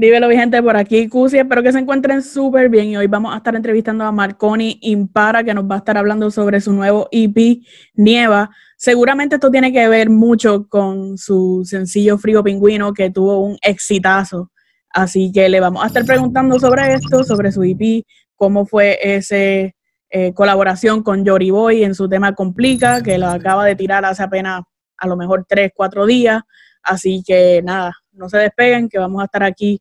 [0.00, 1.36] Dímelo, mi gente, por aquí, Cusi.
[1.36, 2.86] Espero que se encuentren súper bien.
[2.88, 6.30] Y hoy vamos a estar entrevistando a Marconi Impara, que nos va a estar hablando
[6.30, 7.60] sobre su nuevo EP,
[7.92, 8.48] Nieva.
[8.78, 14.50] Seguramente esto tiene que ver mucho con su sencillo Frío Pingüino, que tuvo un exitazo.
[14.88, 18.02] Así que le vamos a estar preguntando sobre esto, sobre su EP,
[18.36, 23.66] cómo fue esa eh, colaboración con Yori Boy en su tema Complica, que lo acaba
[23.66, 24.62] de tirar hace apenas
[24.96, 26.40] a lo mejor tres, cuatro días.
[26.82, 29.78] Así que nada, no se despeguen, que vamos a estar aquí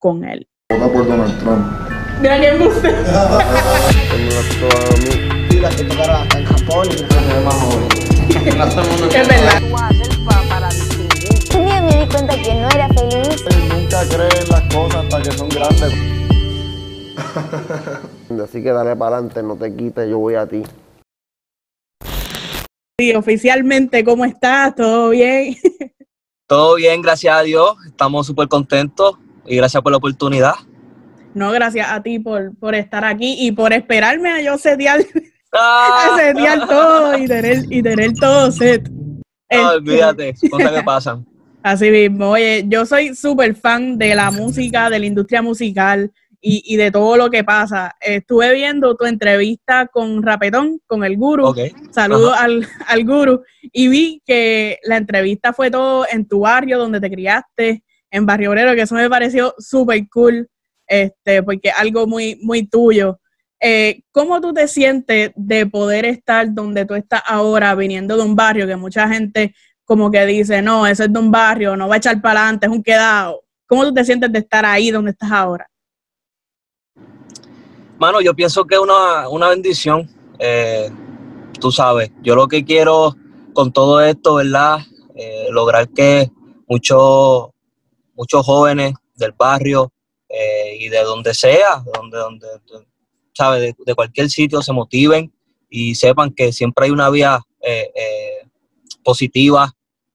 [0.00, 0.48] con él.
[0.70, 1.64] Vota por Donald Trump.
[2.22, 2.40] Que en
[6.46, 6.94] Japón y
[9.14, 9.62] Es verdad.
[11.54, 13.44] Un día me di cuenta que no era feliz.
[13.68, 15.92] Nunca creen las cosas hasta que son grandes.
[18.42, 20.62] Así que dale para adelante, no te quites, yo voy a ti.
[22.98, 24.74] Sí, oficialmente, ¿cómo estás?
[24.74, 25.56] ¿Todo bien?
[26.46, 27.76] Todo bien, gracias a Dios.
[27.86, 30.54] Estamos súper contentos y gracias por la oportunidad.
[31.34, 35.00] No, gracias a ti por, por estar aquí y por esperarme a yo setear,
[35.52, 38.88] Ah, a setear todo y tener, y tener todo set.
[38.88, 41.26] no, Este, olvídate, cosas que pasan.
[41.62, 46.10] Así mismo, oye, yo soy súper fan de la música, de la industria musical
[46.40, 47.94] y, y de todo lo que pasa.
[48.00, 51.48] Estuve viendo tu entrevista con Rapetón, con el guru.
[51.48, 51.58] Ok.
[51.90, 53.42] Saludos al, al guru.
[53.72, 58.50] Y vi que la entrevista fue todo en tu barrio, donde te criaste, en Barrio
[58.50, 60.48] Obrero, que eso me pareció súper cool,
[60.86, 63.20] este, porque algo muy, muy tuyo.
[63.60, 68.34] Eh, ¿Cómo tú te sientes de poder estar donde tú estás ahora, viniendo de un
[68.34, 71.96] barrio que mucha gente como que dice, no, eso es de un barrio, no va
[71.96, 73.42] a echar para adelante, es un quedado?
[73.66, 75.68] ¿Cómo tú te sientes de estar ahí donde estás ahora?
[77.98, 80.08] Mano, yo pienso que es una, una bendición.
[80.38, 80.90] eh,
[81.60, 83.14] tú sabes, yo lo que quiero
[83.52, 84.78] con todo esto, ¿verdad?
[85.14, 86.30] Eh, lograr que
[86.66, 87.50] muchos
[88.20, 89.90] muchos jóvenes del barrio
[90.28, 92.86] eh, y de donde sea, donde, donde, de-
[93.32, 93.62] ¿sabes?
[93.62, 95.32] De, de cualquier sitio se motiven
[95.70, 98.46] y sepan que siempre hay una vía eh, eh,
[99.02, 99.72] positiva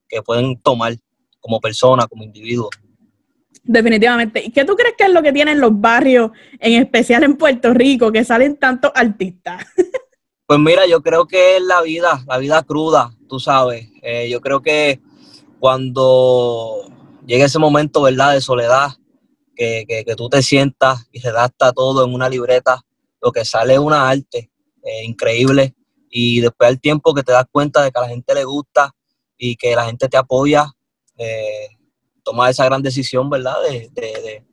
[0.08, 0.94] que pueden tomar
[1.40, 2.70] como persona, como individuo.
[3.64, 4.44] Definitivamente.
[4.44, 6.30] ¿Y qué tú crees que es lo que tienen los barrios,
[6.60, 9.66] en especial en Puerto Rico, que salen tantos artistas?
[10.48, 13.88] Pues mira, yo creo que es la vida, la vida cruda, tú sabes.
[14.30, 15.00] Yo creo que
[15.58, 16.88] cuando
[17.26, 18.90] llegue ese momento, ¿verdad?, de soledad,
[19.54, 22.84] que, que, que tú te sientas y redacta todo en una libreta,
[23.20, 24.50] lo que sale es una arte
[24.82, 25.74] eh, increíble.
[26.10, 28.94] Y después al tiempo que te das cuenta de que a la gente le gusta
[29.36, 30.72] y que la gente te apoya,
[31.18, 31.68] eh,
[32.48, 34.44] esa gran decisión, ¿verdad?, de, de, de,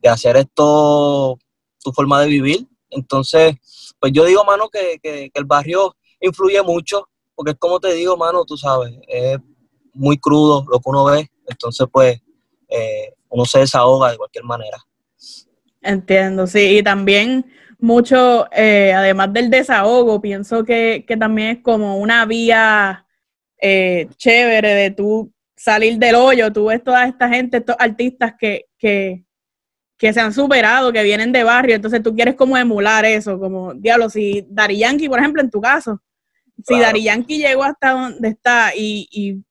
[0.00, 1.38] de hacer esto
[1.82, 2.66] tu forma de vivir.
[2.90, 3.56] Entonces,
[3.98, 7.92] pues yo digo, mano, que, que, que el barrio influye mucho, porque es como te
[7.94, 9.38] digo, mano, tú sabes, es
[9.92, 12.20] muy crudo lo que uno ve, entonces pues
[12.68, 14.78] eh, uno se desahoga de cualquier manera.
[15.82, 16.78] Entiendo, sí.
[16.78, 17.46] Y también
[17.78, 23.06] mucho, eh, además del desahogo, pienso que, que también es como una vía
[23.60, 26.52] eh, chévere de tú salir del hoyo.
[26.52, 29.24] Tú ves toda esta gente, estos artistas que, que,
[29.96, 33.72] que se han superado, que vienen de barrio, entonces tú quieres como emular eso, como,
[33.74, 36.02] diablo, si Dari Yankee, por ejemplo, en tu caso,
[36.58, 36.84] si Claro.
[36.84, 39.42] Dari Yankee llegó hasta donde está y, y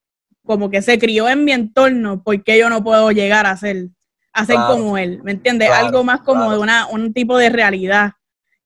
[0.46, 3.90] como que se crió en mi entorno, ¿por qué yo no puedo llegar a ser,
[4.32, 4.76] a ser Claro.
[4.76, 5.22] como él?
[5.24, 5.68] ¿Me entiendes?
[5.70, 6.52] Claro, Algo más como claro.
[6.54, 8.12] de una, un tipo de realidad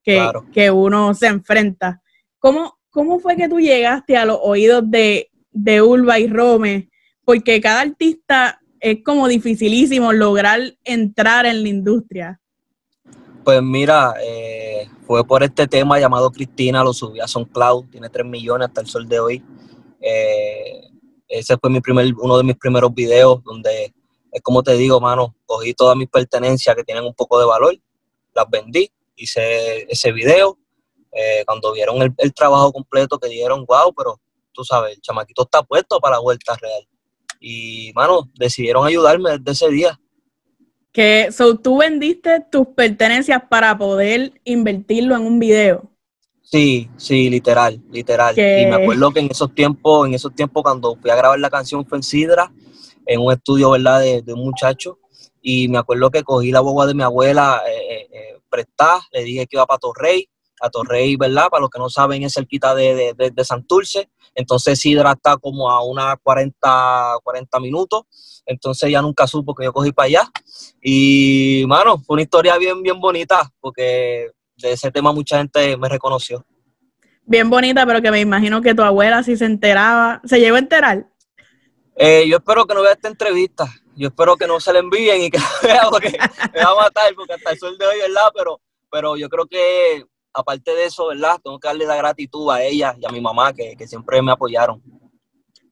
[0.03, 0.21] que,
[0.53, 2.01] que uno se enfrenta.
[2.37, 6.89] ¿Cómo, ¿Cómo fue que tú llegaste a los oídos de, de Ulva y Rome?
[7.25, 12.39] Porque cada artista es como dificilísimo lograr entrar en la industria.
[13.43, 18.25] Pues mira, eh, fue por este tema llamado Cristina, lo subí a SoundCloud, tiene 3
[18.25, 19.43] millones hasta el sol de hoy.
[20.01, 20.88] Eh,
[21.29, 23.93] ese fue mi primer, uno de mis primeros videos donde,
[24.31, 27.77] es como te digo, mano, cogí todas mis pertenencias que tienen un poco de valor,
[28.33, 30.57] las vendí, hice ese video.
[31.11, 34.19] Eh, cuando vieron el, el trabajo completo, que dijeron, wow, pero
[34.51, 36.87] tú sabes, el chamaquito está puesto para la vuelta real.
[37.39, 39.99] Y, mano, decidieron ayudarme desde ese día.
[40.91, 45.88] Que so, tú vendiste tus pertenencias para poder invertirlo en un video.
[46.51, 48.33] Sí, sí, literal, literal.
[48.37, 51.49] Y me acuerdo que en esos tiempos, en esos tiempos cuando fui a grabar la
[51.49, 52.51] canción fue en Sidra,
[53.05, 54.97] en un estudio, ¿verdad?, de, de un muchacho.
[55.43, 59.23] Y me acuerdo que cogí la boba de mi abuela eh, eh, eh, prestada, le
[59.23, 60.27] dije que iba para Torrey,
[60.59, 61.49] a Torrey, ¿verdad?
[61.49, 64.09] Para los que no saben, es cerquita de, de, de, de Santurce.
[64.33, 68.03] Entonces Sidra está como a unas 40, 40 minutos.
[68.45, 70.31] Entonces ya nunca supo que yo cogí para allá.
[70.81, 74.31] Y, mano, fue una historia bien, bien bonita, porque
[74.61, 76.45] de ese tema mucha gente me reconoció.
[77.23, 80.59] Bien bonita, pero que me imagino que tu abuela si se enteraba, se llegó a
[80.59, 81.07] enterar.
[81.95, 83.67] Eh, yo espero que no vea esta entrevista.
[83.95, 86.17] yo espero que no se le envíen y que vea porque
[86.53, 88.31] me va a matar, porque hasta el sol de hoy, ¿verdad?
[88.35, 91.37] Pero, pero yo creo que aparte de eso, ¿verdad?
[91.43, 94.31] Tengo que darle la gratitud a ella y a mi mamá que, que siempre me
[94.31, 94.81] apoyaron.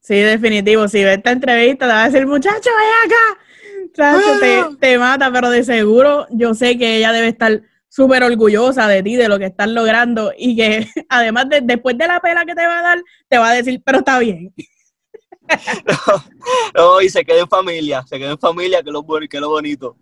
[0.00, 0.86] Sí, definitivo.
[0.88, 4.38] Si ve esta entrevista, te va a decir, muchacho, ven acá.
[4.40, 9.02] Te, te mata, pero de seguro yo sé que ella debe estar súper orgullosa de
[9.02, 12.54] ti, de lo que estás logrando y que además de, después de la pena que
[12.54, 14.52] te va a dar, te va a decir, pero está bien.
[16.76, 19.96] No, y se queda en familia, se queda en familia, que lo, que lo bonito.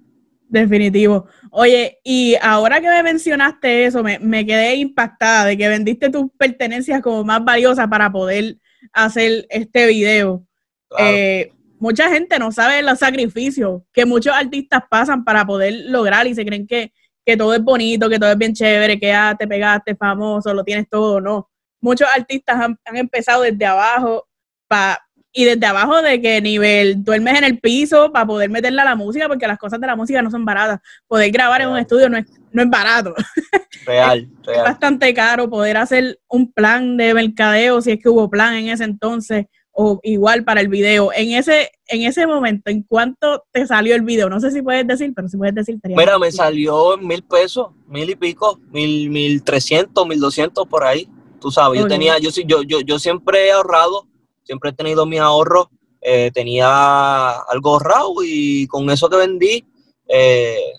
[0.49, 1.27] Definitivo.
[1.53, 6.27] Oye, y ahora que me mencionaste eso, me, me quedé impactada de que vendiste tus
[6.37, 8.59] pertenencias como más valiosas para poder
[8.93, 10.45] hacer este video.
[10.89, 11.17] Claro.
[11.17, 16.35] Eh, mucha gente no sabe los sacrificios que muchos artistas pasan para poder lograr y
[16.35, 16.93] se creen que,
[17.27, 20.63] que todo es bonito, que todo es bien chévere, que ah, te pegaste famoso, lo
[20.63, 21.51] tienes todo, no.
[21.81, 24.27] Muchos artistas han, han empezado desde abajo
[24.69, 24.99] pa,
[25.33, 28.95] y desde abajo de qué nivel duermes en el piso para poder meterle a la
[28.95, 30.81] música, porque las cosas de la música no son baratas.
[31.07, 33.15] Poder grabar en un estudio no es, no es barato.
[33.85, 34.65] Real, Es real.
[34.65, 38.85] bastante caro poder hacer un plan de mercadeo, si es que hubo plan en ese
[38.85, 39.45] entonces,
[39.79, 41.11] o igual para el video.
[41.15, 44.31] En ese, en ese momento, ¿en cuánto te salió el video?
[44.31, 47.69] No sé si puedes decir, pero si puedes decir, Mira, me salió en mil pesos,
[47.87, 51.07] mil y pico, mil, mil trescientos, mil doscientos por ahí.
[51.41, 54.07] Tú sabes, yo tenía, yo, sí- yo, yo, yo siempre he ahorrado,
[54.45, 55.67] siempre he tenido mis ahorros,
[56.01, 59.63] eh, tenía algo ahorrado y con eso que vendí,
[60.09, 60.73] eh,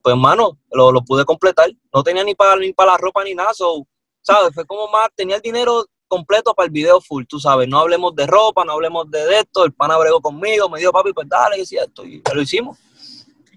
[0.00, 1.70] pues hermano, lo, lo pude completar.
[1.92, 3.86] No tenía ni para ni para la ropa ni nada, so,
[4.22, 4.54] ¿sabes?
[4.54, 7.68] Fue como más, tenía el dinero completo para el video full, tú sabes.
[7.68, 9.64] No hablemos de ropa, no hablemos de, esto.
[9.64, 12.78] El pana bregó conmigo, me dijo, papi, pues dale, y esto, y lo hicimos.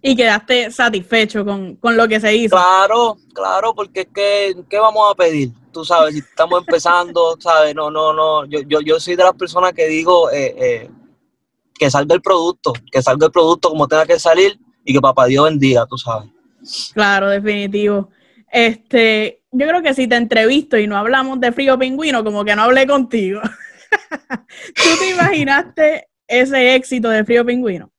[0.03, 2.55] Y quedaste satisfecho con, con lo que se hizo.
[2.55, 5.51] Claro, claro, porque es que, ¿qué vamos a pedir?
[5.71, 7.75] Tú sabes, si estamos empezando, ¿sabes?
[7.75, 10.91] No, no, no, yo, yo, yo soy de las personas que digo eh, eh,
[11.75, 15.25] que salga el producto, que salga el producto como tenga que salir y que papá
[15.25, 16.29] Dios bendiga, tú sabes.
[16.93, 18.09] Claro, definitivo.
[18.51, 22.55] Este, yo creo que si te entrevisto y no hablamos de frío pingüino, como que
[22.55, 23.41] no hablé contigo.
[24.75, 27.91] ¿Tú te imaginaste ese éxito de frío pingüino?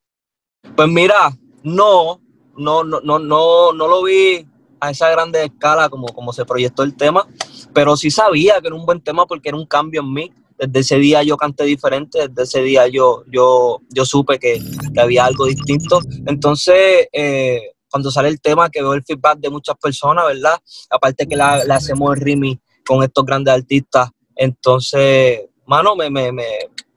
[0.75, 1.31] Pues mira,
[1.63, 2.21] no,
[2.57, 4.47] no, no, no, no, no lo vi
[4.81, 7.27] a esa grande escala como, como se proyectó el tema,
[7.75, 10.33] pero sí sabía que era un buen tema porque era un cambio en mí.
[10.59, 14.63] Desde ese día yo canté diferente, desde ese día yo, yo, yo supe que,
[14.95, 16.01] que había algo distinto.
[16.27, 20.59] Entonces, eh, cuando sale el tema, que veo el feedback de muchas personas, ¿verdad?
[20.91, 26.45] Aparte que la- hacemos el remix con estos grandes artistas, entonces, mano, me, me, me,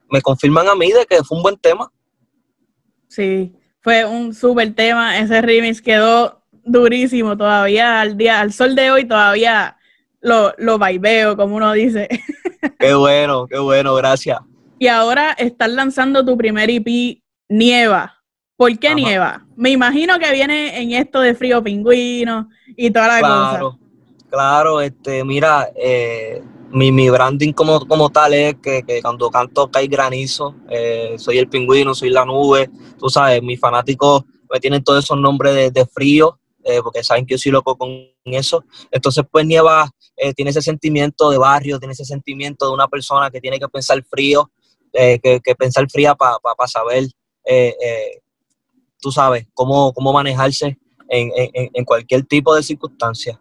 [0.10, 1.92] me confirman a mí de que fue un buen tema.
[3.08, 5.20] Sí, fue un súper tema.
[5.20, 9.78] Ese remix quedó durísimo todavía al día, al sol de hoy todavía
[10.22, 12.08] lo, lo vaiveo, como uno dice.
[12.80, 14.40] Qué bueno, qué bueno, gracias.
[14.80, 18.15] Y ahora estás lanzando tu primer EP, Nieva.
[18.58, 18.96] ¿Por qué Ajá.
[18.96, 19.46] Nieva?
[19.56, 23.50] Me imagino que viene en esto de frío pingüino y toda la cosa.
[23.50, 23.80] Claro,
[24.30, 26.42] claro, este, mira, eh,
[26.72, 31.38] mi, mi branding como, como tal es que, que cuando canto cae granizo, eh, soy
[31.38, 35.72] el pingüino, soy la nube, tú sabes, mis fanáticos me tienen todos esos nombres de,
[35.72, 37.90] de frío, eh, porque saben que yo soy loco con
[38.26, 38.64] eso.
[38.92, 43.30] Entonces, pues Nieva eh, tiene ese sentimiento de barrio, tiene ese sentimiento de una persona
[43.30, 44.50] que tiene que pensar frío,
[44.94, 47.04] eh, que, que pensar fría para saber,
[47.46, 48.22] eh, eh,
[49.06, 50.80] tú sabes, cómo, cómo manejarse
[51.10, 53.40] en, en- en cualquier tipo de circunstancia.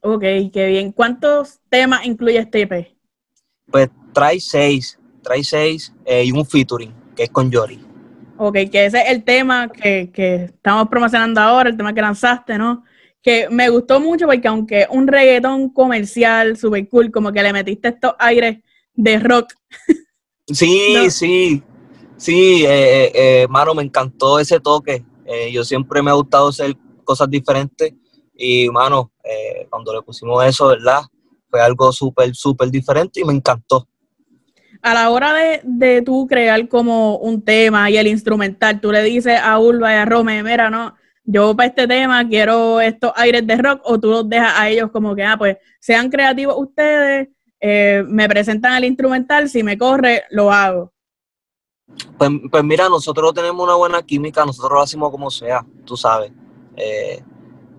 [0.00, 0.22] Ok,
[0.52, 0.90] qué bien.
[0.90, 2.96] ¿Cuántos temas incluye este EP?
[3.70, 7.78] Pues trae seis, trae seis eh, y un featuring, que es con Yori.
[8.36, 12.58] Ok, que ese es el tema que, que estamos promocionando ahora, el tema que lanzaste,
[12.58, 12.82] ¿no?
[13.22, 17.52] Que me gustó mucho porque aunque es un reggaetón comercial, super cool, como que le
[17.52, 18.58] metiste estos aires
[18.92, 19.52] de rock.
[20.52, 21.10] Sí, No.
[21.10, 21.62] sí,
[22.16, 25.04] sí, eh, eh, eh, mano, me encantó ese toque.
[25.26, 27.94] Eh, yo siempre me ha gustado hacer cosas diferentes
[28.36, 29.12] y, mano,
[29.70, 31.02] cuando le pusimos eso, ¿verdad?
[31.48, 33.88] Fue algo súper, súper diferente y me encantó.
[34.82, 39.02] A la hora de, de tú crear como un tema y el instrumental, tú le
[39.02, 40.94] dices a Ulva y a Rome, mira, no,
[41.24, 44.90] yo para este tema quiero estos aires de rock, o tú los dejas a ellos
[44.90, 47.28] como que, ah, pues sean creativos ustedes,
[47.60, 50.93] me presentan el instrumental, si me corre, lo hago.
[52.18, 56.32] Pues, pues mira, nosotros tenemos una buena química, nosotros lo hacemos como sea, tú sabes.
[56.76, 57.22] Eh,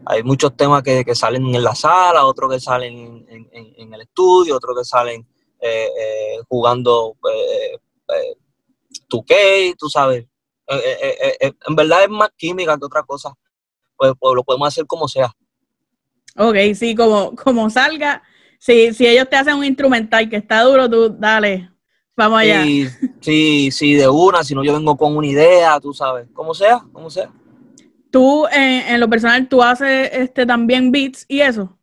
[0.05, 3.93] hay muchos temas que, que salen en la sala, otros que salen en, en- en
[3.93, 5.27] el estudio, otros que salen
[5.59, 7.79] eh, eh, jugando eh,
[9.09, 10.25] 2K, tú sabes.
[10.67, 13.33] En verdad es más química que otra cosa.
[13.97, 15.31] Pues, pues lo podemos hacer como sea.
[16.38, 18.21] Ok, sí, como, como salga,
[18.59, 21.71] si, si ellos te hacen un instrumental que está duro, tú dale,
[22.17, 22.63] Vamos allá.
[22.63, 22.85] Y
[23.25, 26.86] sí, sí, de una, si no yo vengo con una idea, tú sabes, como sea,
[26.94, 27.32] como sea.
[28.12, 31.75] Tú, en, en lo personal, tú haces este también beats y eso.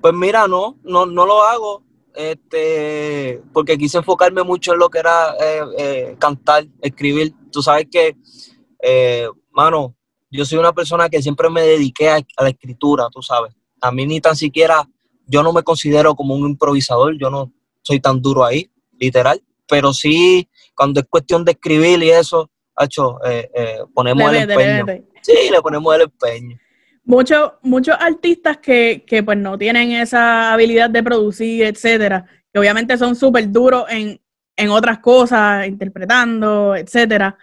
[0.00, 1.82] Pues mira, no, no, no lo hago,
[2.14, 7.34] este, porque quise enfocarme mucho en lo que era eh, eh, cantar, escribir.
[7.52, 8.16] Tú sabes que,
[8.82, 9.94] eh, mano,
[10.30, 13.54] yo soy una persona que siempre me dediqué a, a la escritura, tú sabes.
[13.80, 14.88] A mí ni tan siquiera,
[15.26, 17.52] yo no me considero como un improvisador, yo no
[17.82, 23.18] soy tan duro ahí, literal, pero sí, cuando es cuestión de escribir y eso, hecho,
[23.94, 25.04] ponemos Le el mete, le empeño.
[25.22, 26.58] Sí, le ponemos el empeño.
[27.04, 32.96] Muchos, muchos artistas que, que pues no tienen esa habilidad de producir, etcétera, que obviamente
[32.96, 34.18] son súper duros en,
[34.56, 37.36] en otras cosas, interpretando, etcétera.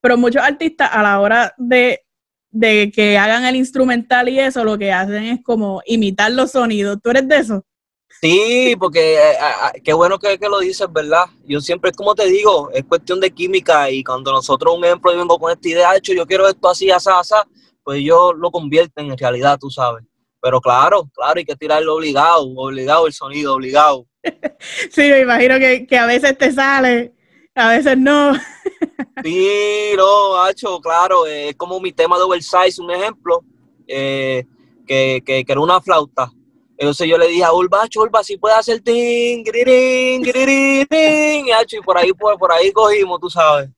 [0.00, 2.02] Pero muchos artistas a la hora de,
[2.50, 6.98] de que hagan el instrumental y eso, lo que hacen es como imitar los sonidos.
[7.02, 7.66] ¿Tú eres de eso?
[8.20, 11.26] Sí, porque eh, ah, ah, qué bueno que, que lo dices, ¿verdad?
[11.46, 15.18] Yo siempre, como te digo, es cuestión de química y cuando nosotros, un ejemplo, yo
[15.18, 17.34] vengo con esta idea, hecho, yo quiero esto así, así, así,
[17.84, 20.04] pues ellos lo convierten en realidad, tú sabes.
[20.40, 24.06] Pero claro, claro, hay que tirarlo obligado, obligado el sonido, obligado.
[24.90, 27.14] Sí, me imagino que, que a veces te sale,
[27.54, 28.32] a veces no.
[29.24, 33.44] Sí, no, hacho, claro, eh, es como mi tema de oversize, un ejemplo,
[33.86, 34.44] eh,
[34.86, 36.32] que, que, que era una flauta.
[36.78, 41.98] Entonces yo le dije a Urba, Urba, si puede hacer ting, girirín, ting, y, por
[41.98, 43.68] ahí, por, por ahí cogimos, tú sabes.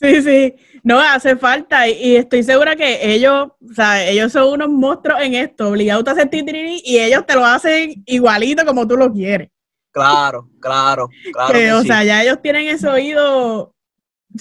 [0.00, 4.68] Sí, sí, no hace falta y, estoy segura que ellos, o sea, ellos son unos
[4.68, 8.96] monstruos en esto, obligados a hacer titiri y ellos te lo hacen igualito como tú
[8.96, 9.50] lo quieres.
[9.92, 11.52] Claro, claro, claro.
[11.52, 11.88] Que, que o sí.
[11.88, 13.72] sea, ya ellos tienen ese oído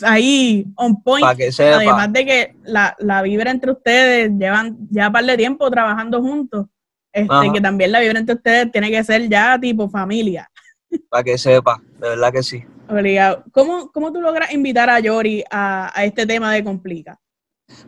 [0.03, 1.23] ahí on point.
[1.23, 1.77] Para que sepa.
[1.77, 6.21] Además de que la, la vibra entre ustedes llevan ya un par de tiempo trabajando
[6.21, 6.67] juntos.
[7.17, 7.51] Este, Ajá.
[7.51, 10.47] que también la vibra entre ustedes tiene que ser ya tipo familia.
[11.09, 12.63] Para que sepa, de verdad que sí.
[12.87, 13.43] Obligado.
[13.51, 17.19] ¿Cómo, cómo tú logras invitar a Yori a, a este tema de Complica?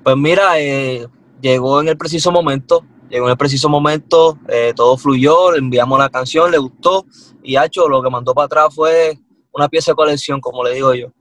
[0.03, 1.07] Pues mira, eh,
[1.39, 5.99] llegó en el preciso momento, llegó en el preciso momento, eh, todo fluyó, le enviamos
[5.99, 7.05] la canción, le gustó
[7.43, 9.15] y Hacho lo que mandó para atrás fue
[9.53, 11.13] una pieza de colección, como le digo yo.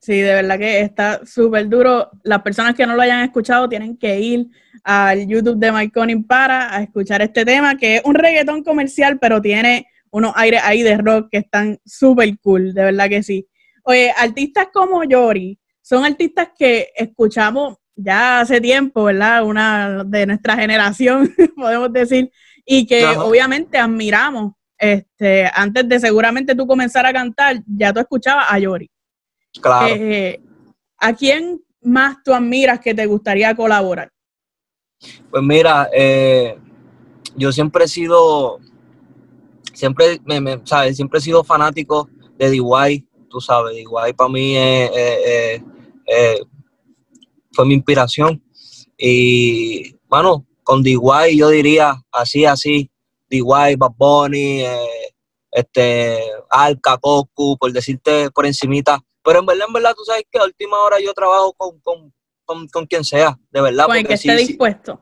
[0.00, 2.10] Sí, de verdad que está súper duro.
[2.24, 4.48] Las personas que no lo hayan escuchado tienen que ir
[4.84, 9.18] al YouTube de Mike Conning para a escuchar este tema, que es un reggaetón comercial,
[9.18, 13.48] pero tiene unos aires ahí de rock que están súper cool, de verdad que sí.
[13.84, 19.44] Oye, artistas como Yori son artistas que escuchamos ya hace tiempo, ¿verdad?
[19.44, 22.30] Una de nuestra generación, podemos decir,
[22.64, 23.24] y que Ajá.
[23.24, 24.52] obviamente admiramos.
[24.78, 28.90] Este, antes de seguramente tú comenzar a cantar, ya tú escuchabas a Yori.
[29.60, 29.94] Claro.
[29.94, 30.40] Eh,
[30.98, 34.10] ¿A quién más tú admiras que te gustaría colaborar?
[35.30, 36.58] Pues mira, eh,
[37.36, 38.58] yo siempre he sido,
[39.72, 40.96] siempre, me, me- ¿sabes?
[40.96, 44.56] Siempre he sido fanático de DY, tú sabes, DY para mí
[47.52, 48.42] fue mi inspiración.
[48.96, 52.90] Y, bueno, con DY yo diría así, así,
[53.28, 55.14] DY, Bad Bunny, eh,
[55.50, 59.00] este, Alca, Cocu, por decirte por encimita.
[59.22, 62.12] Pero en verdad, en verdad, tú sabes que a última hora yo trabajo con, con,
[62.44, 63.86] con, con quien sea, de verdad.
[63.86, 65.00] Con el que esté sí, dispuesto.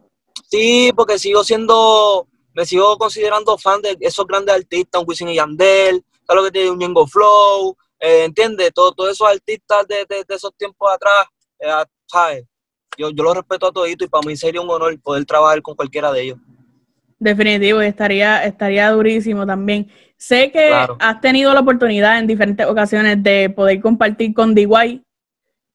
[0.49, 5.37] Sí, porque sigo siendo, me sigo considerando fan de esos grandes artistas, un Wisin y
[5.37, 7.77] Yandel, ¿sabes lo que tiene un Ñengo Flow?
[7.99, 8.73] Eh, ¿Entiendes?
[8.75, 11.27] Todo- Todos esos artistas de, de- de esos tiempos atrás,
[11.59, 11.71] eh,
[12.07, 12.45] ¿sabes?
[12.99, 15.75] Yo, yo los respeto a toditos y para mí sería un honor poder trabajar con
[15.75, 16.39] cualquiera de ellos.
[17.19, 19.91] Definitivo, estaría, estaría durísimo también.
[20.17, 20.97] Sé que Claro.
[20.99, 25.03] has tenido la oportunidad en diferentes ocasiones de poder compartir con DY.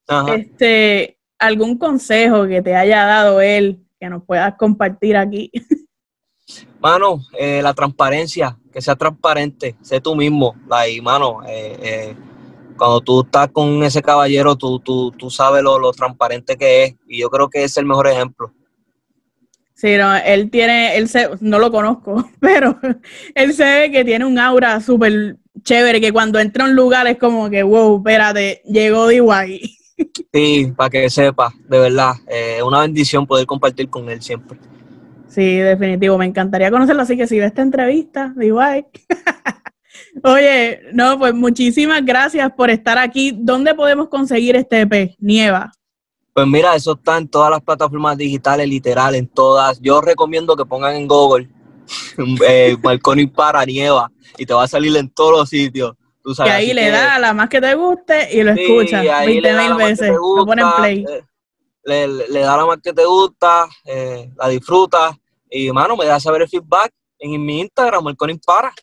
[0.08, 0.36] Ajá.
[0.36, 5.52] Este, ¿Algún consejo que te haya dado él que nos puedas compartir aquí?
[6.80, 10.56] Mano, eh, la transparencia, que sea transparente, sé tú mismo.
[10.68, 12.16] Like, mano, eh, eh,
[12.78, 16.96] cuando tú estás con ese caballero, tú, tú, tú sabes lo, lo transparente que es.
[17.08, 18.54] Y yo creo que es el mejor ejemplo.
[19.74, 22.80] Sí, no, él tiene, él se, no lo conozco, pero
[23.36, 27.08] él se ve que tiene un aura súper chévere, que cuando entra a un lugar
[27.08, 29.75] es como que, wow, espérate, llegó DY.
[30.34, 34.60] Sí, para que sepa, de verdad, eh, una bendición poder compartir con él siempre.
[35.28, 38.52] Sí, definitivo, me encantaría conocerlo, así que si ve esta entrevista, DY.
[40.24, 43.34] Oye, no, pues muchísimas gracias por estar aquí.
[43.36, 45.16] ¿Dónde podemos conseguir este EP?
[45.20, 45.72] Nieva.
[46.34, 49.80] Pues mira, eso está en todas las plataformas digitales, literal, en todas.
[49.80, 51.50] Yo recomiendo que pongan en Google
[52.48, 55.96] eh, Marconi para Nieva y te va a salir en todos los sitios.
[56.26, 59.06] Tú Y ahí le que- da la más que te guste y lo Sí, escuchas
[59.14, 60.00] ahí 20 le da mil veces.
[60.00, 61.06] te Lo ponen gusta, play.
[61.08, 61.22] eh,
[61.84, 65.16] Le, le- da la más que te gusta, eh, la disfrutas.
[65.52, 68.74] Y, mano, me da saber el feedback en mi Instagram, Marconi para.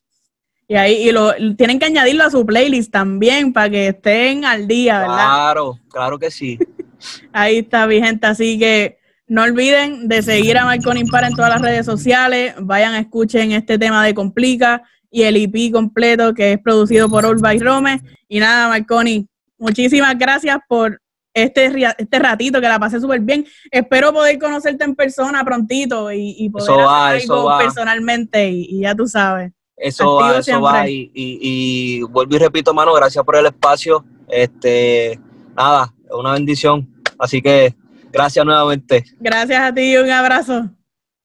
[0.68, 4.68] Y ahí y lo, tienen que añadirlo a su playlist también para que estén al
[4.68, 5.14] día, ¿verdad?
[5.16, 6.58] Claro, claro que sí.
[7.32, 8.24] Ahí está, mi gente.
[8.28, 12.54] Así que no olviden de seguir a Marconi Impara en todas las redes sociales.
[12.60, 14.82] Vayan, escuchen este tema de Complica
[15.12, 18.00] y el EP completo que es producido por All by Rome.
[18.28, 19.28] Y nada, Marconi,
[19.58, 21.00] muchísimas gracias por
[21.34, 23.46] este, este ratito que la pasé súper bien.
[23.70, 27.58] Espero poder conocerte en persona prontito y, y poder Eso va, hacer eso algo va.
[27.58, 29.52] personalmente y, y ya tú sabes.
[29.76, 30.62] Eso va, eso siempre.
[30.64, 30.88] va.
[30.88, 34.04] Y, y, y vuelvo y repito, mano, gracias por el espacio.
[34.28, 35.20] Este,
[35.54, 36.88] nada, una bendición.
[37.18, 37.74] Así que
[38.10, 39.04] gracias nuevamente.
[39.20, 40.70] Gracias a ti y un abrazo.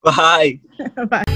[0.03, 0.62] Bye.
[1.10, 1.26] Bye.